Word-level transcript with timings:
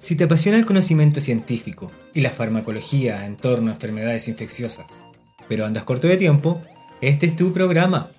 Si 0.00 0.14
te 0.14 0.24
apasiona 0.24 0.58
el 0.58 0.66
conocimiento 0.66 1.20
científico 1.20 1.90
y 2.14 2.20
la 2.20 2.30
farmacología 2.30 3.26
en 3.26 3.36
torno 3.36 3.70
a 3.70 3.74
enfermedades 3.74 4.28
infecciosas, 4.28 5.00
pero 5.48 5.66
andas 5.66 5.84
corto 5.84 6.06
de 6.06 6.16
tiempo, 6.16 6.62
este 7.00 7.26
es 7.26 7.36
tu 7.36 7.52
programa, 7.52 8.10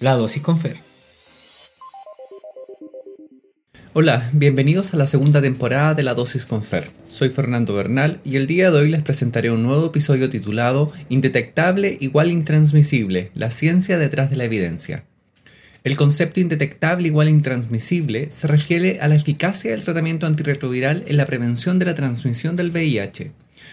La 0.00 0.14
Dosis 0.14 0.42
con 0.42 0.58
Fer. 0.58 0.76
Hola, 3.92 4.28
bienvenidos 4.32 4.92
a 4.92 4.98
la 4.98 5.06
segunda 5.06 5.40
temporada 5.40 5.94
de 5.94 6.02
La 6.02 6.12
Dosis 6.14 6.44
con 6.44 6.62
Fer. 6.62 6.90
Soy 7.08 7.30
Fernando 7.30 7.74
Bernal 7.74 8.20
y 8.24 8.36
el 8.36 8.46
día 8.46 8.70
de 8.70 8.78
hoy 8.78 8.88
les 8.90 9.02
presentaré 9.02 9.50
un 9.50 9.62
nuevo 9.62 9.86
episodio 9.86 10.28
titulado 10.28 10.92
Indetectable 11.08 11.96
igual 12.00 12.30
intransmisible, 12.30 13.30
la 13.34 13.50
ciencia 13.50 13.98
detrás 13.98 14.28
de 14.30 14.36
la 14.36 14.44
evidencia. 14.44 15.04
El 15.86 15.94
concepto 15.94 16.40
indetectable 16.40 17.06
igual 17.06 17.28
intransmisible 17.28 18.26
se 18.32 18.48
refiere 18.48 18.98
a 19.00 19.06
la 19.06 19.14
eficacia 19.14 19.70
del 19.70 19.84
tratamiento 19.84 20.26
antirretroviral 20.26 21.04
en 21.06 21.16
la 21.16 21.26
prevención 21.26 21.78
de 21.78 21.84
la 21.84 21.94
transmisión 21.94 22.56
del 22.56 22.72
VIH. 22.72 23.30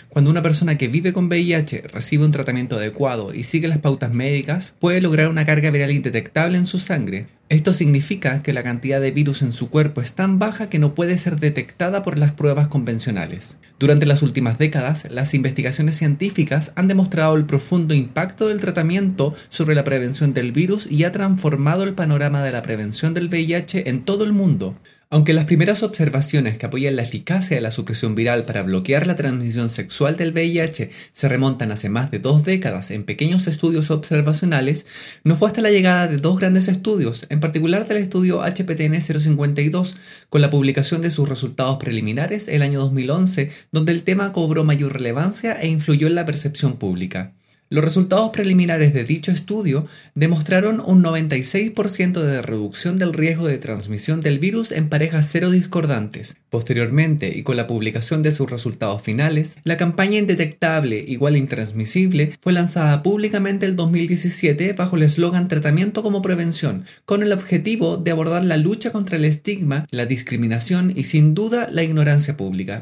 Cuando 0.09 0.31
una 0.31 0.41
persona 0.41 0.77
que 0.77 0.87
vive 0.87 1.13
con 1.13 1.25
VIH 1.25 1.81
recibe 1.87 2.25
un 2.25 2.31
tratamiento 2.31 2.77
adecuado 2.77 3.33
y 3.33 3.43
sigue 3.43 3.67
las 3.67 3.79
pautas 3.79 4.13
médicas, 4.13 4.73
puede 4.79 5.01
lograr 5.01 5.29
una 5.29 5.45
carga 5.45 5.71
viral 5.71 5.91
indetectable 5.91 6.57
en 6.57 6.65
su 6.65 6.79
sangre, 6.79 7.27
esto 7.53 7.71
significa 7.71 8.41
que 8.41 8.51
la 8.51 8.63
cantidad 8.63 8.99
de 8.99 9.11
virus 9.11 9.43
en 9.43 9.51
su 9.51 9.69
cuerpo 9.69 10.01
es 10.01 10.15
tan 10.15 10.39
baja 10.39 10.69
que 10.69 10.79
no 10.79 10.95
puede 10.95 11.19
ser 11.19 11.39
detectada 11.39 12.01
por 12.01 12.17
las 12.17 12.31
pruebas 12.31 12.67
convencionales. 12.67 13.57
Durante 13.77 14.07
las 14.07 14.23
últimas 14.23 14.57
décadas, 14.57 15.07
las 15.11 15.35
investigaciones 15.35 15.95
científicas 15.97 16.71
han 16.75 16.87
demostrado 16.87 17.35
el 17.35 17.45
profundo 17.45 17.93
impacto 17.93 18.47
del 18.47 18.59
tratamiento 18.59 19.35
sobre 19.49 19.75
la 19.75 19.83
prevención 19.83 20.33
del 20.33 20.51
virus 20.51 20.91
y 20.91 21.03
ha 21.03 21.11
transformado 21.11 21.83
el 21.83 21.93
panorama 21.93 22.41
de 22.41 22.51
la 22.51 22.63
prevención 22.63 23.13
del 23.13 23.27
VIH 23.27 23.87
en 23.87 24.03
todo 24.03 24.23
el 24.23 24.33
mundo. 24.33 24.75
Aunque 25.13 25.33
las 25.33 25.45
primeras 25.45 25.83
observaciones 25.83 26.57
que 26.57 26.65
apoyan 26.65 26.95
la 26.95 27.03
eficacia 27.03 27.55
de 27.55 27.61
la 27.61 27.69
supresión 27.69 28.15
viral 28.15 28.45
para 28.45 28.63
bloquear 28.63 29.05
la 29.05 29.15
transmisión 29.15 29.69
sexual 29.69 30.17
del 30.17 30.31
VIH 30.31 30.89
se 31.11 31.29
remontan 31.29 31.71
hace 31.71 31.87
más 31.87 32.09
de 32.09 32.17
dos 32.17 32.43
décadas 32.43 32.89
en 32.89 33.03
pequeños 33.03 33.45
estudios 33.45 33.91
observacionales, 33.91 34.87
no 35.23 35.35
fue 35.35 35.49
hasta 35.49 35.61
la 35.61 35.69
llegada 35.69 36.07
de 36.07 36.17
dos 36.17 36.39
grandes 36.39 36.67
estudios, 36.67 37.27
en 37.29 37.41
particular 37.41 37.87
del 37.87 37.97
estudio 37.97 38.41
HPTN 38.41 38.99
052, 38.99 39.97
con 40.29 40.41
la 40.41 40.49
publicación 40.49 41.03
de 41.03 41.11
sus 41.11 41.29
resultados 41.29 41.77
preliminares 41.77 42.47
el 42.47 42.63
año 42.63 42.79
2011, 42.79 43.51
donde 43.71 43.91
el 43.91 44.01
tema 44.01 44.31
cobró 44.31 44.63
mayor 44.63 44.93
relevancia 44.93 45.53
e 45.61 45.67
influyó 45.67 46.07
en 46.07 46.15
la 46.15 46.25
percepción 46.25 46.77
pública. 46.77 47.33
Los 47.73 47.83
resultados 47.83 48.29
preliminares 48.29 48.93
de 48.93 49.03
dicho 49.03 49.31
estudio 49.31 49.87
demostraron 50.13 50.79
un 50.79 51.03
96% 51.03 52.21
de 52.21 52.43
reducción 52.43 52.99
del 52.99 53.13
riesgo 53.13 53.47
de 53.47 53.57
transmisión 53.57 54.21
del 54.21 54.37
virus 54.37 54.71
en 54.71 54.89
parejas 54.89 55.27
cero 55.31 55.49
discordantes. 55.49 56.37
Posteriormente, 56.51 57.35
y 57.35 57.41
con 57.41 57.57
la 57.57 57.65
publicación 57.65 58.21
de 58.21 58.31
sus 58.31 58.51
resultados 58.51 59.01
finales, 59.01 59.57
la 59.63 59.75
campaña 59.75 60.19
Indetectable 60.19 61.03
igual 61.07 61.35
intransmisible 61.35 62.33
fue 62.39 62.53
lanzada 62.53 63.01
públicamente 63.01 63.65
el 63.65 63.75
2017 63.75 64.73
bajo 64.73 64.95
el 64.95 65.01
eslogan 65.01 65.47
Tratamiento 65.47 66.03
como 66.03 66.21
prevención, 66.21 66.85
con 67.05 67.23
el 67.23 67.33
objetivo 67.33 67.97
de 67.97 68.11
abordar 68.11 68.45
la 68.45 68.57
lucha 68.57 68.91
contra 68.91 69.17
el 69.17 69.25
estigma, 69.25 69.87
la 69.89 70.05
discriminación 70.05 70.93
y 70.95 71.05
sin 71.05 71.33
duda 71.33 71.69
la 71.71 71.81
ignorancia 71.81 72.37
pública. 72.37 72.81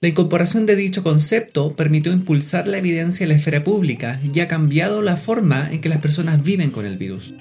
La 0.00 0.06
incorporación 0.06 0.64
de 0.64 0.76
dicho 0.76 1.02
concepto 1.02 1.74
permitió 1.74 2.12
impulsar 2.12 2.68
la 2.68 2.78
evidencia 2.78 3.24
en 3.24 3.30
la 3.30 3.34
esfera 3.34 3.64
pública 3.64 4.20
y 4.32 4.38
ha 4.38 4.46
cambiado 4.46 5.02
la 5.02 5.16
forma 5.16 5.68
en 5.72 5.80
que 5.80 5.88
las 5.88 5.98
personas 5.98 6.40
viven 6.40 6.70
con 6.70 6.86
el 6.86 6.96
virus. 6.96 7.34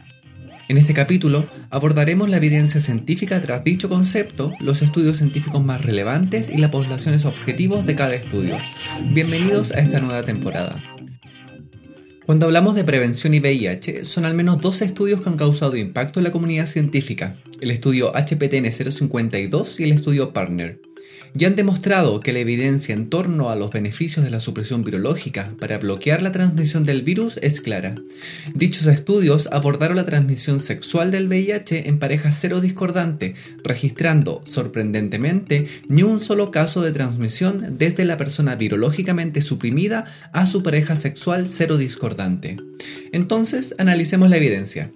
En 0.68 0.80
este 0.80 0.96
capítulo 0.96 1.46
abordaremos 1.70 2.30
la 2.30 2.38
evidencia 2.38 2.82
científica 2.82 3.40
tras 3.44 3.64
dicho 3.64 3.90
concepto, 3.90 4.54
los 4.60 4.82
estudios 4.82 5.18
científicos 5.18 5.64
más 5.64 5.86
relevantes 5.86 6.50
y 6.50 6.58
las 6.58 6.72
poblaciones 6.72 7.26
objetivos 7.26 7.86
de 7.86 7.96
cada 7.96 8.16
estudio. 8.16 8.58
Bienvenidos 9.14 9.72
a 9.72 9.80
esta 9.80 10.00
nueva 10.00 10.24
temporada. 10.24 10.84
Cuando 12.26 12.48
hablamos 12.48 12.74
de 12.74 12.84
prevención 12.84 13.36
y 13.36 13.40
VIH, 13.40 14.04
son 14.04 14.26
al 14.26 14.34
menos 14.34 14.62
dos 14.62 14.82
estudios 14.82 15.22
que 15.22 15.30
han 15.30 15.38
causado 15.38 15.78
impacto 15.78 16.20
en 16.20 16.24
la 16.24 16.32
comunidad 16.32 16.66
científica, 16.66 17.38
el 17.62 17.70
estudio 17.70 18.12
HPTN 18.16 18.72
052 18.72 19.80
y 19.80 19.84
el 19.84 19.92
estudio 19.92 20.34
Partner 20.34 20.82
ya 21.34 21.48
han 21.48 21.56
demostrado 21.56 22.20
que 22.20 22.34
la 22.34 22.40
evidencia 22.40 22.94
en 22.94 23.10
torno 23.10 23.50
a 23.50 23.56
los 23.56 23.72
beneficios 23.72 24.24
de 24.26 24.32
la 24.32 24.40
supresión 24.40 24.84
virológica 24.84 25.54
para 25.60 25.78
bloquear 25.78 26.22
la 26.22 26.32
transmisión 26.32 26.84
del 26.84 27.02
virus 27.02 27.40
es 27.42 27.62
clara. 27.62 27.96
Dichos 28.54 28.88
estudios 28.88 29.48
abordaron 29.52 29.98
la 29.98 30.06
transmisión 30.06 30.60
sexual 30.60 31.12
del 31.12 31.28
VIH 31.28 31.90
en 31.90 32.00
parejas 32.00 32.38
cero 32.40 32.62
discordante, 32.62 33.36
registrando, 33.64 34.42
sorprendentemente, 34.46 35.68
ni 35.88 36.04
un 36.04 36.20
solo 36.20 36.52
caso 36.52 36.82
de 36.82 36.92
transmisión 36.92 37.78
desde 37.78 38.06
la 38.06 38.18
persona 38.18 38.56
virológicamente 38.56 39.42
suprimida 39.42 40.06
a 40.34 40.46
su 40.46 40.64
pareja 40.64 40.96
sexual 40.96 41.50
cero 41.50 41.78
discordante. 41.78 42.58
Entonces, 43.12 43.76
analicemos 43.78 44.30
la 44.30 44.38
evidencia. 44.38 44.92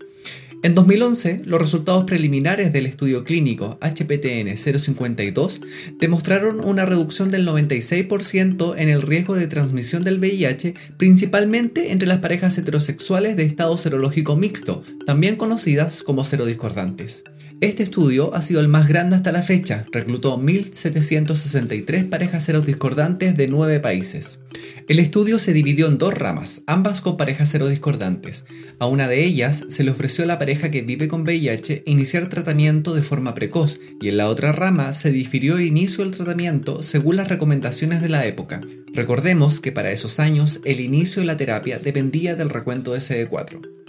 En 0.64 0.76
2011, 0.76 1.42
los 1.46 1.60
resultados 1.60 2.04
preliminares 2.04 2.72
del 2.72 2.86
estudio 2.86 3.24
clínico 3.24 3.80
HPTN 3.82 4.56
052 4.58 5.60
demostraron 5.98 6.60
una 6.60 6.86
reducción 6.86 7.32
del 7.32 7.48
96% 7.48 8.76
en 8.78 8.90
el 8.90 9.02
riesgo 9.02 9.34
de 9.34 9.48
transmisión 9.48 10.04
del 10.04 10.20
VIH, 10.20 10.76
principalmente 10.98 11.92
entre 11.92 12.08
las 12.08 12.20
parejas 12.20 12.60
heterosexuales 12.60 13.38
de 13.38 13.46
estado 13.46 13.76
serológico 13.76 14.36
mixto, 14.36 14.84
también 15.08 15.36
conocidas 15.36 16.04
como 16.04 16.24
serodiscordantes. 16.24 17.24
Este 17.62 17.84
estudio 17.84 18.34
ha 18.34 18.42
sido 18.42 18.60
el 18.60 18.68
más 18.68 18.88
grande 18.88 19.16
hasta 19.16 19.32
la 19.32 19.44
fecha, 19.44 19.86
reclutó 19.92 20.36
1.763 20.40 22.10
parejas 22.10 22.44
serodiscordantes 22.44 23.38
de 23.38 23.48
9 23.48 23.80
países. 23.80 24.40
El 24.88 24.98
estudio 24.98 25.38
se 25.38 25.54
dividió 25.54 25.88
en 25.88 26.00
dos 26.00 26.16
ramas, 26.16 26.64
ambas 26.66 27.02
con 27.02 27.18
parejas 27.18 27.50
serodiscordantes. 27.50 28.46
A 28.80 28.88
una 28.88 29.08
de 29.08 29.24
ellas 29.24 29.64
se 29.70 29.84
le 29.84 29.92
ofreció 29.92 30.24
a 30.24 30.28
la 30.28 30.40
pareja 30.40 30.72
que 30.72 30.82
vive 30.82 31.08
con 31.08 31.22
VIH 31.22 31.84
iniciar 31.86 32.30
tratamiento 32.30 32.96
de 32.96 33.04
forma 33.04 33.36
precoz 33.36 33.80
y 34.02 34.10
en 34.10 34.18
la 34.18 34.28
otra 34.28 34.54
rama 34.54 34.92
se 34.92 35.12
difirió 35.12 35.58
el 35.58 35.62
inicio 35.62 36.04
del 36.04 36.16
tratamiento 36.16 36.82
según 36.82 37.18
las 37.18 37.28
recomendaciones 37.28 38.02
de 38.02 38.10
la 38.10 38.26
época. 38.26 38.62
Recordemos 38.92 39.60
que 39.60 39.72
para 39.72 39.92
esos 39.92 40.20
años 40.20 40.62
el 40.66 40.80
inicio 40.80 41.22
de 41.22 41.28
la 41.28 41.38
terapia 41.38 41.78
dependía 41.78 42.36
del 42.36 42.50
recuento 42.50 42.94
de 42.94 43.02
CD4. 43.02 43.81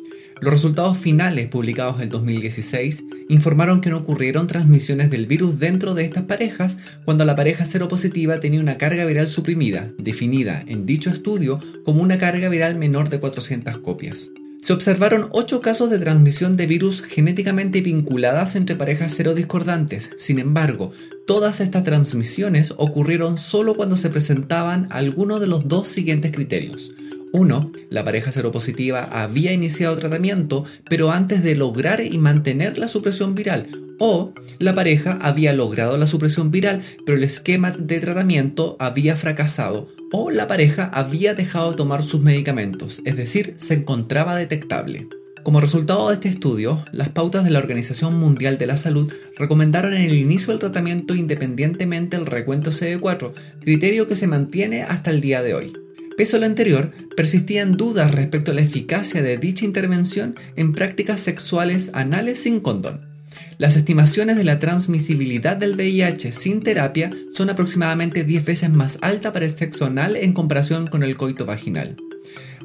Los 0.42 0.52
resultados 0.52 0.98
finales 0.98 1.46
publicados 1.46 2.02
en 2.02 2.08
2016 2.08 3.04
informaron 3.28 3.80
que 3.80 3.90
no 3.90 3.98
ocurrieron 3.98 4.48
transmisiones 4.48 5.08
del 5.08 5.26
virus 5.26 5.60
dentro 5.60 5.94
de 5.94 6.04
estas 6.04 6.24
parejas 6.24 6.78
cuando 7.04 7.24
la 7.24 7.36
pareja 7.36 7.64
seropositiva 7.64 8.40
tenía 8.40 8.58
una 8.58 8.76
carga 8.76 9.04
viral 9.04 9.30
suprimida, 9.30 9.92
definida 9.98 10.64
en 10.66 10.84
dicho 10.84 11.10
estudio 11.10 11.60
como 11.84 12.02
una 12.02 12.18
carga 12.18 12.48
viral 12.48 12.74
menor 12.74 13.08
de 13.08 13.20
400 13.20 13.78
copias. 13.78 14.30
Se 14.58 14.72
observaron 14.72 15.28
8 15.30 15.60
casos 15.60 15.90
de 15.90 16.00
transmisión 16.00 16.56
de 16.56 16.66
virus 16.66 17.02
genéticamente 17.02 17.80
vinculadas 17.80 18.56
entre 18.56 18.74
parejas 18.74 19.12
serodiscordantes. 19.12 20.10
Sin 20.16 20.40
embargo, 20.40 20.90
todas 21.24 21.60
estas 21.60 21.84
transmisiones 21.84 22.74
ocurrieron 22.78 23.38
solo 23.38 23.76
cuando 23.76 23.96
se 23.96 24.10
presentaban 24.10 24.88
algunos 24.90 25.40
de 25.40 25.46
los 25.46 25.68
dos 25.68 25.86
siguientes 25.86 26.32
criterios. 26.32 26.90
1. 27.32 27.72
La 27.90 28.04
pareja 28.04 28.30
seropositiva 28.32 29.04
había 29.04 29.52
iniciado 29.52 29.96
tratamiento, 29.96 30.64
pero 30.88 31.10
antes 31.10 31.42
de 31.42 31.56
lograr 31.56 32.00
y 32.00 32.18
mantener 32.18 32.78
la 32.78 32.88
supresión 32.88 33.34
viral. 33.34 33.68
O 33.98 34.32
la 34.58 34.74
pareja 34.74 35.18
había 35.22 35.52
logrado 35.52 35.96
la 35.96 36.06
supresión 36.06 36.50
viral, 36.50 36.82
pero 37.06 37.18
el 37.18 37.24
esquema 37.24 37.70
de 37.70 38.00
tratamiento 38.00 38.76
había 38.78 39.16
fracasado. 39.16 39.88
O 40.12 40.30
la 40.30 40.46
pareja 40.46 40.90
había 40.92 41.34
dejado 41.34 41.70
de 41.70 41.76
tomar 41.76 42.02
sus 42.02 42.20
medicamentos, 42.20 43.00
es 43.04 43.16
decir, 43.16 43.54
se 43.56 43.74
encontraba 43.74 44.36
detectable. 44.36 45.08
Como 45.42 45.60
resultado 45.60 46.08
de 46.08 46.14
este 46.14 46.28
estudio, 46.28 46.84
las 46.92 47.08
pautas 47.08 47.42
de 47.42 47.50
la 47.50 47.58
Organización 47.58 48.16
Mundial 48.16 48.58
de 48.58 48.66
la 48.66 48.76
Salud 48.76 49.12
recomendaron 49.36 49.94
el 49.94 50.14
inicio 50.14 50.48
del 50.48 50.60
tratamiento 50.60 51.16
independientemente 51.16 52.16
del 52.16 52.26
recuento 52.26 52.70
CD4, 52.70 53.32
criterio 53.60 54.06
que 54.06 54.14
se 54.14 54.28
mantiene 54.28 54.82
hasta 54.82 55.10
el 55.10 55.20
día 55.20 55.42
de 55.42 55.54
hoy. 55.54 55.72
Pese 56.16 56.36
a 56.36 56.38
lo 56.40 56.46
anterior, 56.46 56.92
persistían 57.16 57.76
dudas 57.76 58.10
respecto 58.10 58.50
a 58.50 58.54
la 58.54 58.60
eficacia 58.60 59.22
de 59.22 59.38
dicha 59.38 59.64
intervención 59.64 60.34
en 60.56 60.72
prácticas 60.72 61.20
sexuales 61.20 61.90
anales 61.94 62.40
sin 62.40 62.60
condón. 62.60 63.12
Las 63.58 63.76
estimaciones 63.76 64.36
de 64.36 64.44
la 64.44 64.58
transmisibilidad 64.58 65.56
del 65.56 65.76
VIH 65.76 66.32
sin 66.32 66.62
terapia 66.62 67.10
son 67.32 67.50
aproximadamente 67.50 68.24
10 68.24 68.44
veces 68.44 68.70
más 68.70 68.98
alta 69.02 69.32
para 69.32 69.44
el 69.44 69.56
sexo 69.56 69.86
anal 69.86 70.16
en 70.16 70.32
comparación 70.32 70.86
con 70.86 71.02
el 71.02 71.16
coito 71.16 71.46
vaginal. 71.46 71.96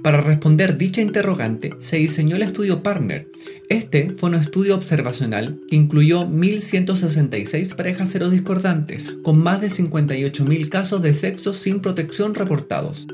Para 0.04 0.22
responder 0.22 0.78
dicha 0.78 1.02
interrogante, 1.02 1.74
se 1.80 1.98
diseñó 1.98 2.36
el 2.36 2.44
estudio 2.44 2.84
Partner. 2.84 3.28
Este 3.70 4.12
fue 4.12 4.30
un 4.30 4.36
estudio 4.36 4.76
observacional 4.76 5.60
que 5.70 5.76
incluyó 5.76 6.26
1.166 6.28 7.76
parejas 7.76 8.10
serodiscordantes, 8.10 9.08
con 9.24 9.40
más 9.40 9.62
de 9.62 9.68
58.000 9.68 10.70
casos 10.70 11.02
de 11.02 11.14
sexo 11.14 11.54
sin 11.54 11.80
protección 11.80 12.36
reportados. 12.36 13.08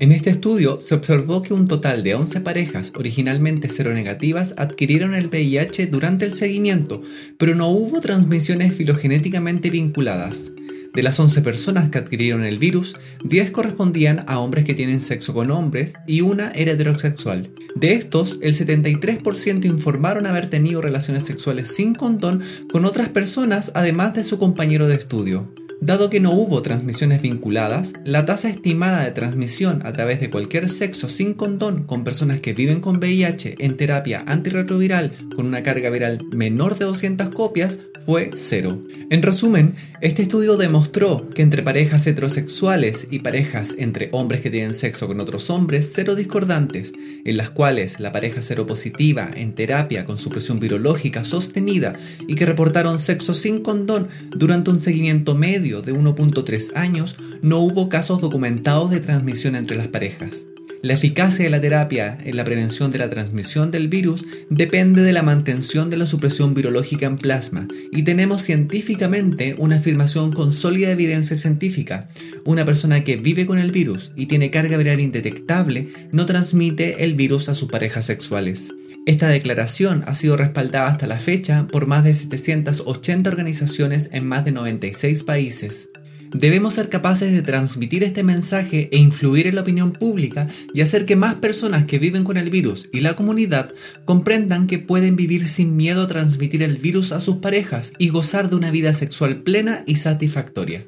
En 0.00 0.12
este 0.12 0.30
estudio 0.30 0.78
se 0.80 0.94
observó 0.94 1.42
que 1.42 1.52
un 1.52 1.68
total 1.68 2.02
de 2.02 2.14
11 2.14 2.40
parejas 2.40 2.92
originalmente 2.96 3.68
seronegativas 3.68 4.54
adquirieron 4.56 5.14
el 5.14 5.26
VIH 5.26 5.88
durante 5.88 6.24
el 6.24 6.32
seguimiento, 6.32 7.02
pero 7.36 7.54
no 7.54 7.68
hubo 7.68 8.00
transmisiones 8.00 8.74
filogenéticamente 8.74 9.68
vinculadas. 9.68 10.52
De 10.94 11.02
las 11.02 11.20
11 11.20 11.42
personas 11.42 11.90
que 11.90 11.98
adquirieron 11.98 12.44
el 12.44 12.58
virus, 12.58 12.96
10 13.24 13.52
correspondían 13.52 14.24
a 14.26 14.40
hombres 14.40 14.64
que 14.64 14.74
tienen 14.74 15.00
sexo 15.00 15.32
con 15.32 15.50
hombres 15.50 15.94
y 16.06 16.20
una 16.20 16.50
era 16.50 16.72
heterosexual. 16.72 17.50
De 17.76 17.94
estos, 17.94 18.38
el 18.42 18.54
73% 18.54 19.64
informaron 19.66 20.26
haber 20.26 20.50
tenido 20.50 20.82
relaciones 20.82 21.24
sexuales 21.24 21.74
sin 21.74 21.94
condón 21.94 22.42
con 22.72 22.84
otras 22.84 23.08
personas 23.08 23.70
además 23.74 24.14
de 24.14 24.24
su 24.24 24.38
compañero 24.38 24.88
de 24.88 24.96
estudio. 24.96 25.54
Dado 25.82 26.10
que 26.10 26.20
no 26.20 26.32
hubo 26.32 26.60
transmisiones 26.60 27.22
vinculadas, 27.22 27.94
la 28.04 28.26
tasa 28.26 28.50
estimada 28.50 29.02
de 29.02 29.12
transmisión 29.12 29.80
a 29.86 29.92
través 29.92 30.20
de 30.20 30.28
cualquier 30.28 30.68
sexo 30.68 31.08
sin 31.08 31.32
condón 31.32 31.84
con 31.84 32.04
personas 32.04 32.40
que 32.42 32.52
viven 32.52 32.80
con 32.80 32.98
VIH 32.98 33.56
en 33.60 33.78
terapia 33.78 34.22
antirretroviral 34.26 35.12
con 35.34 35.46
una 35.46 35.62
carga 35.62 35.88
viral 35.88 36.22
menor 36.32 36.76
de 36.76 36.84
200 36.84 37.30
copias 37.30 37.78
fue 38.04 38.30
cero. 38.34 38.82
En 39.10 39.22
resumen, 39.22 39.74
este 40.00 40.22
estudio 40.22 40.56
demostró 40.56 41.26
que 41.26 41.42
entre 41.42 41.62
parejas 41.62 42.06
heterosexuales 42.06 43.06
y 43.10 43.20
parejas 43.20 43.74
entre 43.78 44.08
hombres 44.12 44.40
que 44.40 44.50
tienen 44.50 44.74
sexo 44.74 45.06
con 45.06 45.20
otros 45.20 45.50
hombres 45.50 45.92
cero 45.94 46.14
discordantes, 46.14 46.92
en 47.24 47.36
las 47.36 47.50
cuales 47.50 48.00
la 48.00 48.10
pareja 48.10 48.42
seropositiva 48.42 49.30
en 49.34 49.54
terapia 49.54 50.04
con 50.04 50.18
supresión 50.18 50.60
virológica 50.60 51.24
sostenida 51.24 51.92
y 52.26 52.34
que 52.34 52.46
reportaron 52.46 52.98
sexo 52.98 53.34
sin 53.34 53.60
condón 53.60 54.08
durante 54.30 54.70
un 54.70 54.78
seguimiento 54.78 55.34
medio 55.34 55.69
de 55.78 55.94
1.3 55.94 56.72
años, 56.74 57.16
no 57.42 57.60
hubo 57.60 57.88
casos 57.88 58.20
documentados 58.20 58.90
de 58.90 58.98
transmisión 58.98 59.54
entre 59.54 59.76
las 59.76 59.88
parejas. 59.88 60.46
La 60.82 60.94
eficacia 60.94 61.44
de 61.44 61.50
la 61.50 61.60
terapia 61.60 62.16
en 62.24 62.36
la 62.36 62.44
prevención 62.44 62.90
de 62.90 62.96
la 62.96 63.10
transmisión 63.10 63.70
del 63.70 63.88
virus 63.88 64.24
depende 64.48 65.02
de 65.02 65.12
la 65.12 65.22
mantención 65.22 65.90
de 65.90 65.98
la 65.98 66.06
supresión 66.06 66.54
virológica 66.54 67.04
en 67.04 67.18
plasma 67.18 67.68
y 67.92 68.02
tenemos 68.02 68.42
científicamente 68.42 69.54
una 69.58 69.76
afirmación 69.76 70.32
con 70.32 70.52
sólida 70.52 70.90
evidencia 70.90 71.36
científica. 71.36 72.08
Una 72.46 72.64
persona 72.64 73.04
que 73.04 73.16
vive 73.16 73.44
con 73.44 73.58
el 73.58 73.72
virus 73.72 74.10
y 74.16 74.24
tiene 74.24 74.50
carga 74.50 74.78
viral 74.78 75.00
indetectable 75.00 75.88
no 76.12 76.24
transmite 76.24 77.04
el 77.04 77.14
virus 77.14 77.50
a 77.50 77.54
sus 77.54 77.70
parejas 77.70 78.06
sexuales. 78.06 78.72
Esta 79.10 79.26
declaración 79.26 80.04
ha 80.06 80.14
sido 80.14 80.36
respaldada 80.36 80.86
hasta 80.86 81.08
la 81.08 81.18
fecha 81.18 81.66
por 81.66 81.88
más 81.88 82.04
de 82.04 82.14
780 82.14 83.28
organizaciones 83.28 84.08
en 84.12 84.24
más 84.24 84.44
de 84.44 84.52
96 84.52 85.24
países. 85.24 85.88
Debemos 86.32 86.74
ser 86.74 86.88
capaces 86.88 87.32
de 87.32 87.42
transmitir 87.42 88.04
este 88.04 88.22
mensaje 88.22 88.88
e 88.92 88.98
influir 88.98 89.48
en 89.48 89.56
la 89.56 89.62
opinión 89.62 89.90
pública 89.90 90.46
y 90.72 90.82
hacer 90.82 91.06
que 91.06 91.16
más 91.16 91.34
personas 91.34 91.86
que 91.86 91.98
viven 91.98 92.22
con 92.22 92.36
el 92.36 92.50
virus 92.50 92.88
y 92.92 93.00
la 93.00 93.16
comunidad 93.16 93.72
comprendan 94.04 94.68
que 94.68 94.78
pueden 94.78 95.16
vivir 95.16 95.48
sin 95.48 95.76
miedo 95.76 96.02
a 96.02 96.06
transmitir 96.06 96.62
el 96.62 96.76
virus 96.76 97.10
a 97.10 97.18
sus 97.18 97.38
parejas 97.38 97.92
y 97.98 98.10
gozar 98.10 98.48
de 98.48 98.54
una 98.54 98.70
vida 98.70 98.94
sexual 98.94 99.42
plena 99.42 99.82
y 99.88 99.96
satisfactoria. 99.96 100.82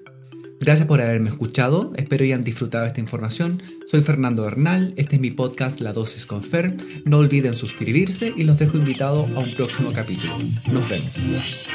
Gracias 0.63 0.87
por 0.87 1.01
haberme 1.01 1.29
escuchado, 1.29 1.93
espero 1.97 2.23
hayan 2.23 2.45
disfrutado 2.45 2.87
esta 2.87 3.01
información. 3.01 3.61
Soy 3.85 4.01
Fernando 4.01 4.45
Bernal, 4.45 4.95
este 4.97 5.17
es 5.17 5.21
mi 5.21 5.33
podcast 5.33 5.81
La 5.81 5.93
Dosis 5.93 6.25
con 6.25 6.45
Fer. 6.45 6.77
No 7.05 7.19
olviden 7.19 7.57
suscribirse 7.57 8.33
y 8.37 8.45
los 8.45 8.61
dejo 8.61 8.77
invitados 8.77 9.29
a 9.35 9.41
un 9.41 9.51
próximo 9.55 9.93
capítulo. 9.93 10.39
Nos 10.71 10.89
vemos. 10.89 11.69